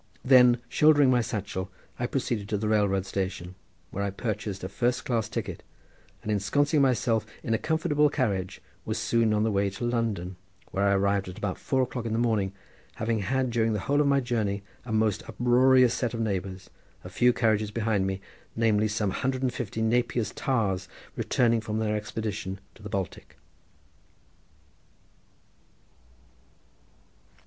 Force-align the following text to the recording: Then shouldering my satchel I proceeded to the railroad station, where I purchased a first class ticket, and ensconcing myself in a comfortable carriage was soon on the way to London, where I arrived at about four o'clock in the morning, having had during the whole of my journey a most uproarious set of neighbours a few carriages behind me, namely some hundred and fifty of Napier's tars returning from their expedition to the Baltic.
Then 0.25 0.59
shouldering 0.67 1.11
my 1.11 1.21
satchel 1.21 1.69
I 1.99 2.07
proceeded 2.07 2.49
to 2.49 2.57
the 2.57 2.67
railroad 2.67 3.05
station, 3.05 3.53
where 3.91 4.03
I 4.03 4.09
purchased 4.09 4.63
a 4.63 4.67
first 4.67 5.05
class 5.05 5.29
ticket, 5.29 5.61
and 6.23 6.31
ensconcing 6.31 6.81
myself 6.81 7.23
in 7.43 7.53
a 7.53 7.59
comfortable 7.59 8.09
carriage 8.09 8.63
was 8.83 8.97
soon 8.97 9.31
on 9.31 9.43
the 9.43 9.51
way 9.51 9.69
to 9.69 9.83
London, 9.85 10.37
where 10.71 10.85
I 10.85 10.93
arrived 10.95 11.29
at 11.29 11.37
about 11.37 11.59
four 11.59 11.83
o'clock 11.83 12.07
in 12.07 12.13
the 12.13 12.17
morning, 12.17 12.51
having 12.95 13.19
had 13.19 13.51
during 13.51 13.73
the 13.73 13.81
whole 13.81 14.01
of 14.01 14.07
my 14.07 14.19
journey 14.21 14.63
a 14.85 14.91
most 14.91 15.21
uproarious 15.29 15.93
set 15.93 16.15
of 16.15 16.19
neighbours 16.19 16.71
a 17.03 17.07
few 17.09 17.31
carriages 17.31 17.69
behind 17.69 18.07
me, 18.07 18.21
namely 18.55 18.87
some 18.87 19.11
hundred 19.11 19.43
and 19.43 19.53
fifty 19.53 19.81
of 19.81 19.85
Napier's 19.85 20.31
tars 20.33 20.87
returning 21.15 21.61
from 21.61 21.77
their 21.77 21.95
expedition 21.95 22.59
to 22.73 22.81
the 22.81 22.89
Baltic. 22.89 23.37